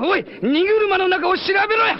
[0.00, 1.96] おい荷車の中を調べろや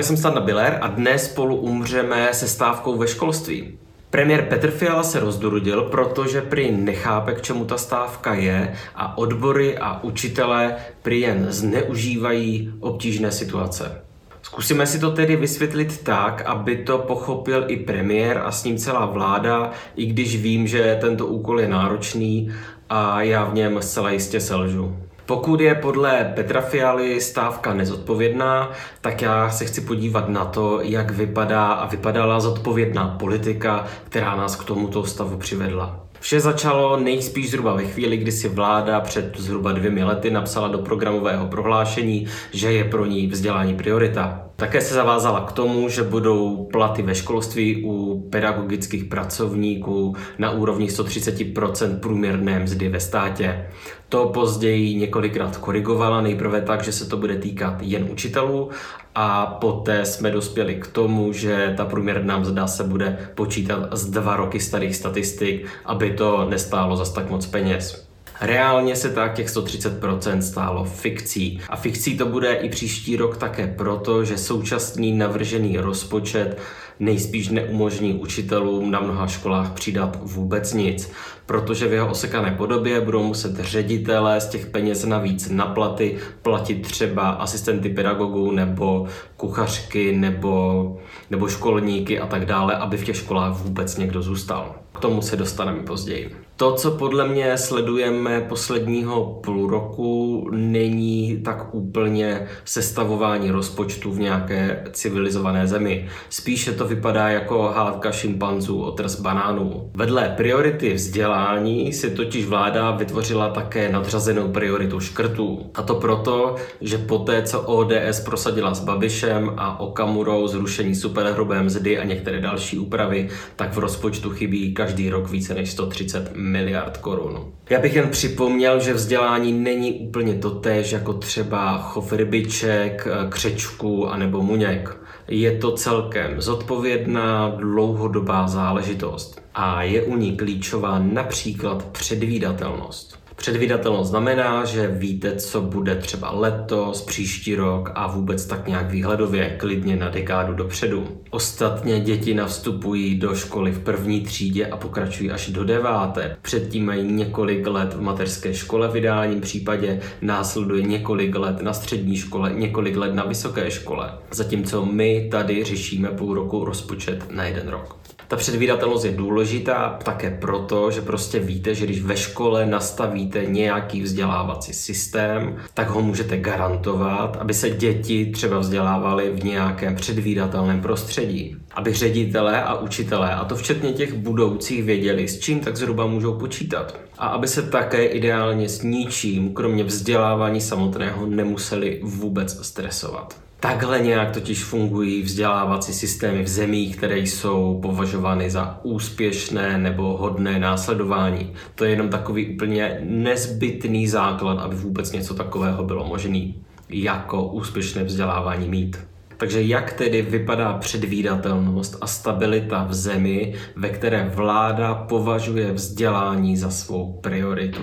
[0.00, 3.78] Ahoj, jsem Standa Biller a dnes spolu umřeme se stávkou ve školství.
[4.10, 9.78] Premiér Petr Fiala se rozdurudil, protože prý nechápe, k čemu ta stávka je a odbory
[9.78, 14.02] a učitelé prý jen zneužívají obtížné situace.
[14.42, 19.06] Zkusíme si to tedy vysvětlit tak, aby to pochopil i premiér a s ním celá
[19.06, 22.52] vláda, i když vím, že tento úkol je náročný
[22.88, 24.96] a já v něm zcela jistě selžu.
[25.30, 28.70] Pokud je podle Petra Fialy stávka nezodpovědná,
[29.00, 34.56] tak já se chci podívat na to, jak vypadá a vypadala zodpovědná politika, která nás
[34.56, 36.00] k tomuto stavu přivedla.
[36.20, 40.78] Vše začalo nejspíš zhruba ve chvíli, kdy si vláda před zhruba dvěmi lety napsala do
[40.78, 44.49] programového prohlášení, že je pro ní vzdělání priorita.
[44.60, 50.86] Také se zavázala k tomu, že budou platy ve školství u pedagogických pracovníků na úrovni
[50.86, 53.66] 130% průměrné mzdy ve státě.
[54.08, 58.70] To později několikrát korigovala, nejprve tak, že se to bude týkat jen učitelů
[59.14, 64.36] a poté jsme dospěli k tomu, že ta průměrná mzda se bude počítat z dva
[64.36, 68.09] roky starých statistik, aby to nestálo zas tak moc peněz.
[68.40, 71.60] Reálně se tak těch 130% stálo fikcí.
[71.68, 76.58] A fikcí to bude i příští rok také proto, že současný navržený rozpočet
[77.00, 81.12] nejspíš neumožní učitelům na mnoha školách přidat vůbec nic,
[81.46, 86.82] protože v jeho osekané podobě budou muset ředitelé z těch peněz navíc na platy platit
[86.82, 90.96] třeba asistenty pedagogů nebo kuchařky nebo,
[91.30, 94.74] nebo školníky a tak dále, aby v těch školách vůbec někdo zůstal.
[94.92, 96.49] K tomu se dostaneme později.
[96.60, 104.84] To, co podle mě sledujeme posledního půl roku, není tak úplně sestavování rozpočtu v nějaké
[104.92, 106.08] civilizované zemi.
[106.30, 109.90] Spíše to vypadá jako hádka šimpanzů o trest banánů.
[109.96, 115.70] Vedle priority vzdělání si totiž vláda vytvořila také nadřazenou prioritu škrtů.
[115.74, 121.98] A to proto, že poté, co ODS prosadila s Babišem a Okamurou zrušení superhrubé mzdy
[121.98, 127.52] a některé další úpravy, tak v rozpočtu chybí každý rok více než 130 miliard korun.
[127.70, 134.42] Já bych jen připomněl, že vzdělání není úplně totéž jako třeba chov rybiček, křečku anebo
[134.42, 134.96] muněk.
[135.28, 143.18] Je to celkem zodpovědná dlouhodobá záležitost a je u ní klíčová například předvídatelnost.
[143.40, 149.56] Předvídatelnost znamená, že víte, co bude třeba letos, příští rok a vůbec tak nějak výhledově,
[149.58, 151.08] klidně na dekádu dopředu.
[151.30, 156.36] Ostatně děti navstupují do školy v první třídě a pokračují až do deváté.
[156.42, 162.16] Předtím mají několik let v mateřské škole v ideálním případě, následuje několik let na střední
[162.16, 164.12] škole, několik let na vysoké škole.
[164.30, 167.99] Zatímco my tady řešíme půl roku rozpočet na jeden rok.
[168.30, 174.02] Ta předvídatelnost je důležitá také proto, že prostě víte, že když ve škole nastavíte nějaký
[174.02, 181.56] vzdělávací systém, tak ho můžete garantovat, aby se děti třeba vzdělávaly v nějakém předvídatelném prostředí.
[181.74, 186.38] Aby ředitelé a učitelé, a to včetně těch budoucích, věděli, s čím tak zhruba můžou
[186.38, 187.00] počítat.
[187.18, 193.49] A aby se také ideálně s ničím, kromě vzdělávání samotného, nemuseli vůbec stresovat.
[193.60, 200.58] Takhle nějak totiž fungují vzdělávací systémy v zemích, které jsou považovány za úspěšné nebo hodné
[200.58, 201.52] následování.
[201.74, 206.52] To je jenom takový úplně nezbytný základ, aby vůbec něco takového bylo možné
[206.88, 208.98] jako úspěšné vzdělávání mít.
[209.36, 216.70] Takže jak tedy vypadá předvídatelnost a stabilita v zemi, ve které vláda považuje vzdělání za
[216.70, 217.82] svou prioritu?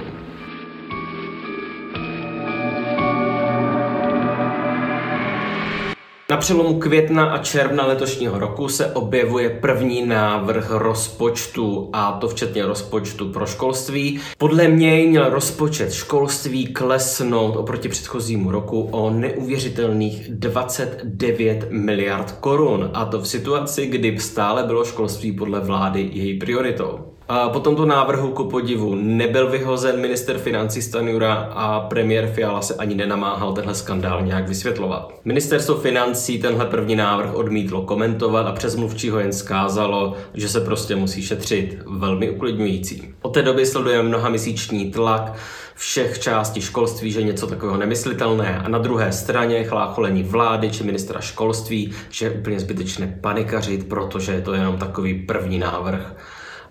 [6.29, 12.65] Na přelomu května a června letošního roku se objevuje první návrh rozpočtu, a to včetně
[12.65, 14.19] rozpočtu pro školství.
[14.37, 23.05] Podle něj měl rozpočet školství klesnout oproti předchozímu roku o neuvěřitelných 29 miliard korun, a
[23.05, 27.16] to v situaci, kdy stále bylo školství podle vlády její prioritou.
[27.29, 32.75] A po tomto návrhu ku podivu nebyl vyhozen minister financí Stanjura a premiér Fiala se
[32.75, 35.13] ani nenamáhal tenhle skandál nějak vysvětlovat.
[35.25, 40.95] Ministerstvo financí tenhle první návrh odmítlo komentovat a přes mluvčího jen skázalo, že se prostě
[40.95, 41.77] musí šetřit.
[41.85, 43.13] Velmi uklidňující.
[43.21, 45.33] Od té doby sledujeme mnoha měsíční tlak
[45.75, 51.21] všech částí školství, že něco takového nemyslitelné a na druhé straně chlácholení vlády či ministra
[51.21, 56.15] školství, že je úplně zbytečné panikařit, protože je to jenom takový první návrh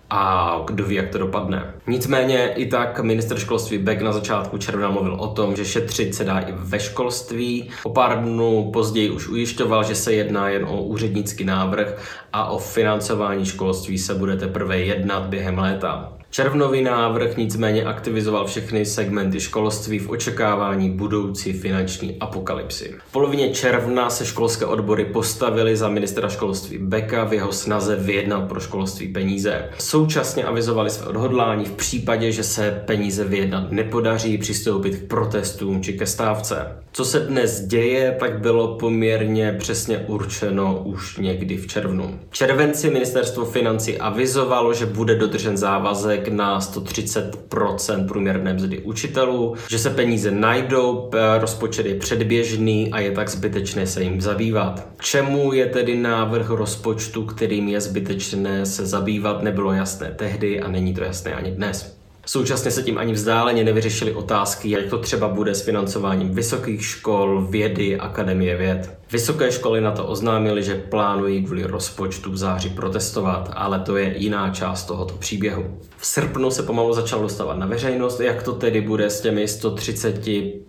[0.09, 1.73] a kdo ví, jak to dopadne.
[1.87, 6.23] Nicméně i tak minister školství Beck na začátku června mluvil o tom, že šetřit se
[6.23, 7.69] dá i ve školství.
[7.83, 12.57] O pár dnů později už ujišťoval, že se jedná jen o úřednický návrh a o
[12.57, 16.16] financování školství se bude teprve jednat během léta.
[16.29, 22.95] Červnový návrh nicméně aktivizoval všechny segmenty školství v očekávání budoucí finanční apokalypsy.
[23.09, 28.47] V polovině června se školské odbory postavily za ministra školství Beka v jeho snaze vyjednat
[28.47, 29.69] pro školství peníze.
[29.79, 35.93] Současně avizovali své odhodlání v případě, že se peníze vyjednat nepodaří přistoupit k protestům či
[35.93, 36.77] ke stávce.
[36.91, 42.19] Co se dnes děje, tak bylo poměrně přesně určeno už někdy v červnu.
[42.29, 49.79] V červenci ministerstvo financí avizovalo, že bude dodržen závazek na 130% průměrné mzdy učitelů, že
[49.79, 54.87] se peníze najdou, rozpočet je předběžný a je tak zbytečné se jim zabývat.
[55.01, 60.93] Čemu je tedy návrh rozpočtu, kterým je zbytečné se zabývat, nebylo jasné tehdy a není
[60.93, 61.97] to jasné ani dnes.
[62.25, 67.47] Současně se tím ani vzdáleně nevyřešily otázky, jak to třeba bude s financováním vysokých škol,
[67.49, 68.97] vědy, akademie věd.
[69.11, 74.17] Vysoké školy na to oznámily, že plánují kvůli rozpočtu v září protestovat, ale to je
[74.17, 75.79] jiná část tohoto příběhu.
[75.97, 80.25] V srpnu se pomalu začal dostávat na veřejnost, jak to tedy bude s těmi 130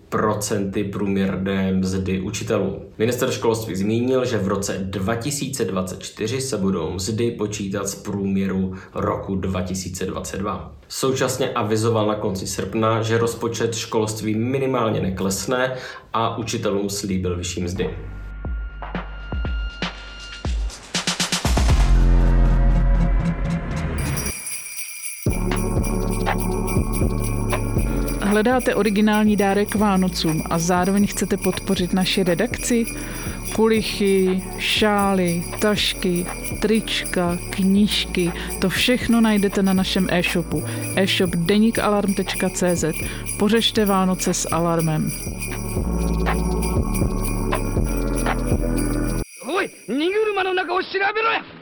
[0.08, 2.82] procenty průměrné mzdy učitelů.
[2.98, 10.72] Minister školství zmínil, že v roce 2024 se budou mzdy počítat z průměru roku 2022.
[10.88, 15.76] Současně avizoval na konci srpna, že rozpočet školství minimálně neklesne
[16.12, 17.90] a učitelům slíbil vyšší mzdy.
[28.37, 32.85] Hledáte originální dárek k Vánocům a zároveň chcete podpořit naši redakci?
[33.55, 36.25] Kulichy, šály, tašky,
[36.59, 40.63] trička, knížky, to všechno najdete na našem e-shopu
[40.95, 42.85] e-shop denikalarm.cz.
[43.39, 45.11] Pořešte Vánoce s alarmem.
[49.45, 51.56] おい荷車の中を調べろや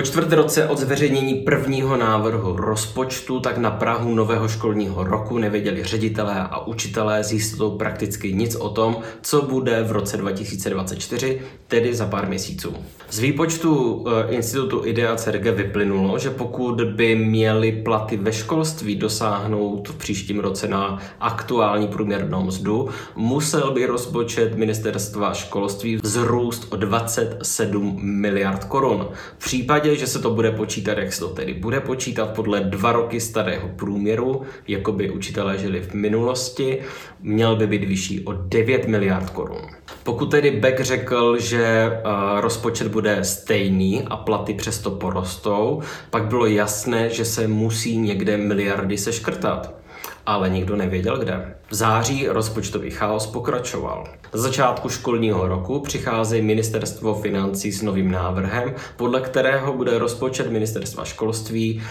[0.00, 5.84] Po čtvrt roce od zveřejnění prvního návrhu rozpočtu tak na Prahu nového školního roku nevěděli
[5.84, 11.94] ředitelé a učitelé s jistotou prakticky nic o tom, co bude v roce 2024, tedy
[11.94, 12.74] za pár měsíců.
[13.10, 19.88] Z výpočtu e, institutu IDEA CERG vyplynulo, že pokud by měly platy ve školství dosáhnout
[19.88, 27.98] v příštím roce na aktuální průměrnou mzdu, musel by rozpočet ministerstva školství vzrůst o 27
[28.02, 29.08] miliard korun.
[29.38, 32.60] V případě případě, že se to bude počítat, jak se to tedy bude počítat podle
[32.60, 36.82] dva roky starého průměru, jako by učitelé žili v minulosti,
[37.20, 39.62] měl by být vyšší o 9 miliard korun.
[40.02, 46.46] Pokud tedy Beck řekl, že uh, rozpočet bude stejný a platy přesto porostou, pak bylo
[46.46, 49.79] jasné, že se musí někde miliardy seškrtat
[50.26, 51.54] ale nikdo nevěděl kde.
[51.68, 54.04] V září rozpočtový chaos pokračoval.
[54.32, 61.04] Z začátku školního roku přichází ministerstvo financí s novým návrhem, podle kterého bude rozpočet ministerstva
[61.04, 61.82] školství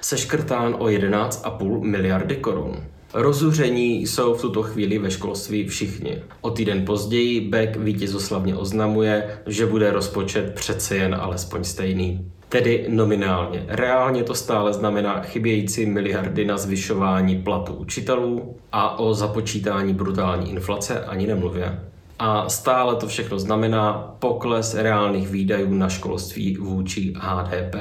[0.00, 2.76] seškrtán o 11,5 miliardy korun.
[3.14, 6.22] Rozuření jsou v tuto chvíli ve školství všichni.
[6.40, 13.64] O týden později Beck vítězoslavně oznamuje, že bude rozpočet přece jen alespoň stejný tedy nominálně.
[13.68, 21.04] Reálně to stále znamená chybějící miliardy na zvyšování platu učitelů a o započítání brutální inflace
[21.04, 21.80] ani nemluvě.
[22.18, 27.76] A stále to všechno znamená pokles reálných výdajů na školství vůči HDP.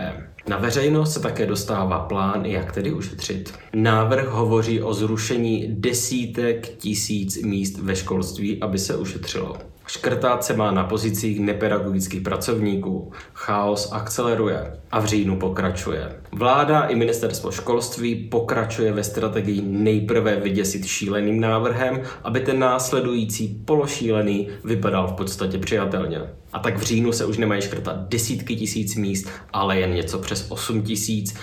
[0.48, 3.54] Na veřejnost se také dostává plán, jak tedy ušetřit.
[3.74, 9.73] Návrh hovoří o zrušení desítek tisíc míst ve školství, aby se ušetřilo.
[9.94, 13.12] Škrtát se má na pozicích nepedagogických pracovníků.
[13.34, 16.16] Chaos akceleruje a v říjnu pokračuje.
[16.32, 24.50] Vláda i ministerstvo školství pokračuje ve strategii nejprve vyděsit šíleným návrhem, aby ten následující pološílený
[24.64, 26.22] vypadal v podstatě přijatelně.
[26.54, 30.46] A tak v říjnu se už nemají škrtat desítky tisíc míst, ale jen něco přes
[30.50, 31.36] 8 tisíc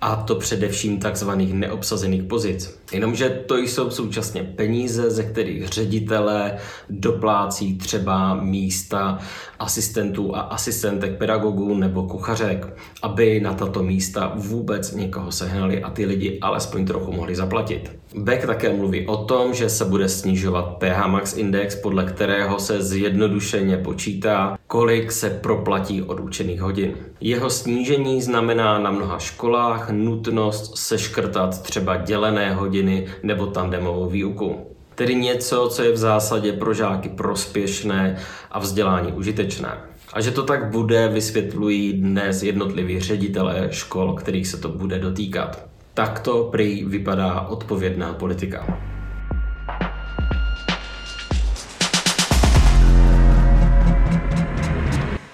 [0.00, 2.80] a to především takzvaných neobsazených pozic.
[2.92, 6.56] Jenomže to jsou současně peníze, ze kterých ředitelé
[6.90, 9.18] doplácí třeba místa
[9.58, 16.06] asistentů a asistentek pedagogů nebo kuchařek, aby na tato místa vůbec někoho sehnali a ty
[16.06, 17.90] lidi alespoň trochu mohli zaplatit.
[18.14, 22.82] Beck také mluví o tom, že se bude snižovat PH Max index, podle kterého se
[22.82, 26.94] zjednodušeně počítá, kolik se proplatí od učených hodin.
[27.20, 34.66] Jeho snížení znamená na mnoha školách nutnost seškrtat třeba dělené hodiny nebo tandemovou výuku.
[34.94, 38.18] Tedy něco, co je v zásadě pro žáky prospěšné
[38.50, 39.78] a vzdělání užitečné.
[40.12, 45.75] A že to tak bude, vysvětlují dnes jednotliví ředitelé škol, kterých se to bude dotýkat.
[45.96, 48.78] Takto prý vypadá odpovědná politika.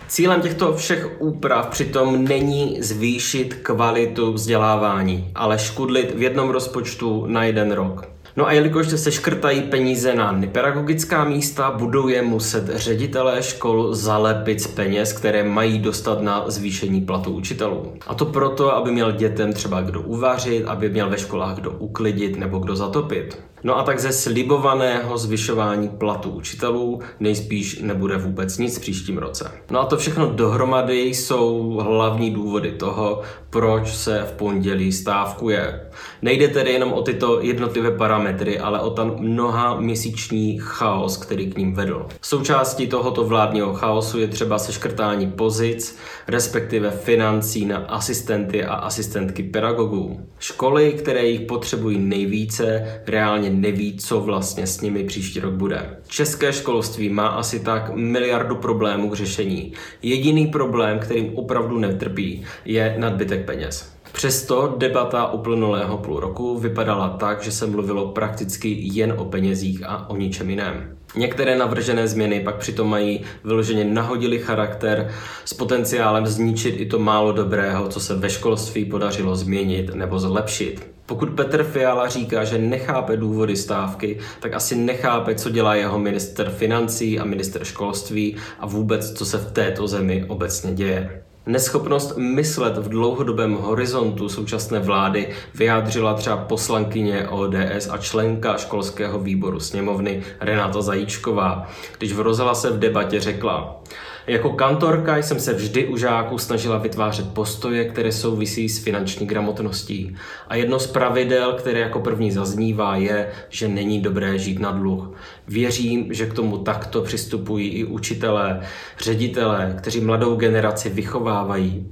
[0.08, 7.44] Cílem těchto všech úprav přitom není zvýšit kvalitu vzdělávání, ale škudlit v jednom rozpočtu na
[7.44, 8.11] jeden rok.
[8.36, 14.60] No a jelikož se škrtají peníze na nepedagogická místa, budou je muset ředitelé škol zalepit
[14.60, 17.92] z peněz, které mají dostat na zvýšení platu učitelů.
[18.06, 22.38] A to proto, aby měl dětem třeba kdo uvařit, aby měl ve školách kdo uklidit
[22.38, 23.38] nebo kdo zatopit.
[23.64, 29.50] No a tak ze slibovaného zvyšování platu učitelů nejspíš nebude vůbec nic v příštím roce.
[29.70, 35.80] No a to všechno dohromady jsou hlavní důvody toho, proč se v pondělí stávkuje.
[36.22, 41.58] Nejde tedy jenom o tyto jednotlivé parametry, ale o ten mnoha měsíční chaos, který k
[41.58, 42.06] ním vedl.
[42.22, 50.20] Součástí tohoto vládního chaosu je třeba seškrtání pozic, respektive financí na asistenty a asistentky pedagogů.
[50.38, 55.96] Školy, které jich potřebují nejvíce, reálně neví, co vlastně s nimi příští rok bude.
[56.08, 59.72] České školství má asi tak miliardu problémů k řešení.
[60.02, 63.92] Jediný problém, kterým opravdu netrpí, je nadbytek peněz.
[64.12, 70.10] Přesto debata uplynulého půl roku vypadala tak, že se mluvilo prakticky jen o penězích a
[70.10, 70.96] o ničem jiném.
[71.16, 75.10] Některé navržené změny pak přitom mají vyloženě nahodili charakter
[75.44, 80.92] s potenciálem zničit i to málo dobrého, co se ve školství podařilo změnit nebo zlepšit.
[81.06, 86.50] Pokud Petr Fiala říká, že nechápe důvody stávky, tak asi nechápe, co dělá jeho minister
[86.50, 91.22] financí a minister školství a vůbec, co se v této zemi obecně děje.
[91.46, 99.60] Neschopnost myslet v dlouhodobém horizontu současné vlády vyjádřila třeba poslankyně ODS a členka školského výboru
[99.60, 103.82] sněmovny Renáta Zajíčková, když v rozhlase v debatě řekla,
[104.26, 110.16] jako kantorka jsem se vždy u žáků snažila vytvářet postoje, které souvisí s finanční gramotností.
[110.48, 115.14] A jedno z pravidel, které jako první zaznívá, je, že není dobré žít na dluh.
[115.48, 118.60] Věřím, že k tomu takto přistupují i učitelé,
[118.98, 121.86] ředitelé, kteří mladou generaci vychovávají.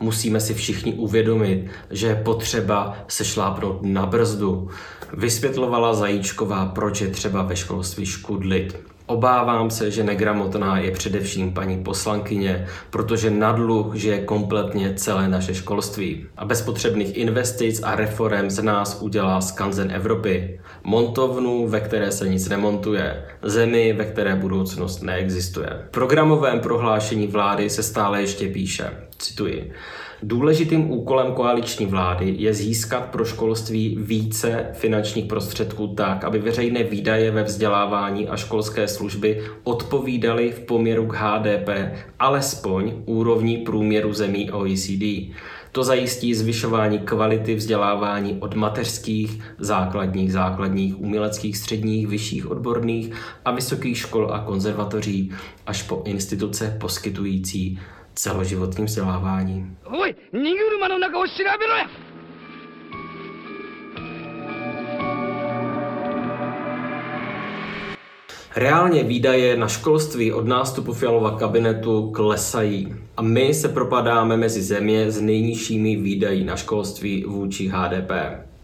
[0.00, 4.70] Musíme si všichni uvědomit, že je potřeba se šlápnout na brzdu.
[5.12, 8.95] Vysvětlovala Zajíčková, proč je třeba ve školství škudlit.
[9.06, 15.54] Obávám se, že negramotná je především paní poslankyně, protože na dluh žije kompletně celé naše
[15.54, 16.26] školství.
[16.36, 20.60] A bez potřebných investic a reform z nás udělá skanzen Evropy.
[20.84, 23.24] Montovnu, ve které se nic nemontuje.
[23.42, 25.70] Zemi, ve které budoucnost neexistuje.
[25.88, 29.72] V programovém prohlášení vlády se stále ještě píše, cituji,
[30.22, 37.30] Důležitým úkolem koaliční vlády je získat pro školství více finančních prostředků tak, aby veřejné výdaje
[37.30, 41.68] ve vzdělávání a školské služby odpovídaly v poměru k HDP
[42.18, 45.32] alespoň úrovni průměru zemí OECD.
[45.72, 53.12] To zajistí zvyšování kvality vzdělávání od mateřských, základních, základních, uměleckých, středních, vyšších odborných
[53.44, 55.32] a vysokých škol a konzervatoří
[55.66, 57.78] až po instituce poskytující
[58.16, 59.78] celoživotním vzděláváním.
[59.84, 60.14] Hoj,
[68.56, 75.10] Reálně výdaje na školství od nástupu Fialova kabinetu klesají a my se propadáme mezi země
[75.10, 78.10] s nejnižšími výdají na školství vůči HDP.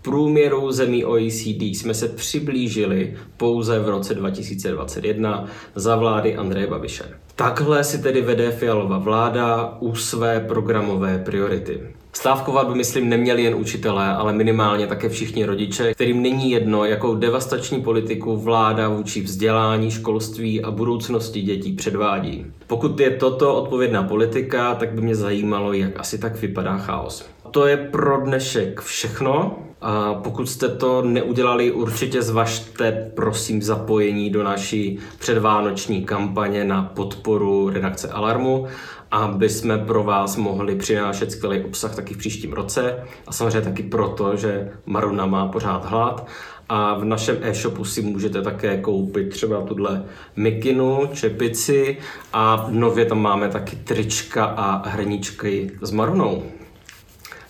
[0.03, 7.05] Průměru zemí OECD jsme se přiblížili pouze v roce 2021 za vlády Andreje Babiše.
[7.37, 11.81] Takhle si tedy vede Fialova vláda u své programové priority.
[12.13, 17.15] Stávkovat by, myslím, neměli jen učitelé, ale minimálně také všichni rodiče, kterým není jedno, jakou
[17.15, 22.47] devastační politiku vláda vůči vzdělání, školství a budoucnosti dětí předvádí.
[22.67, 27.27] Pokud je toto odpovědná politika, tak by mě zajímalo, jak asi tak vypadá chaos.
[27.51, 29.59] to je pro dnešek všechno.
[29.83, 37.71] A pokud jste to neudělali, určitě zvažte prosím zapojení do naší předvánoční kampaně na podporu
[37.71, 38.67] redakce Alarmu,
[39.11, 43.83] aby jsme pro vás mohli přinášet skvělý obsah taky v příštím roce a samozřejmě taky
[43.83, 46.27] proto, že Maruna má pořád hlad
[46.69, 50.05] a v našem e-shopu si můžete také koupit třeba tuhle
[50.37, 51.99] mikinu, čepici
[52.33, 56.43] a nově tam máme taky trička a hrníčky s marunou.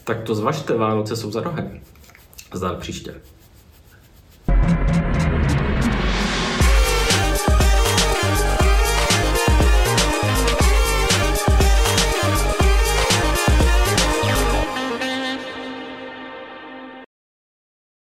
[0.04, 1.80] Tak to zvažte, Vánoce jsou za rohem.
[2.52, 3.14] Zdar příště.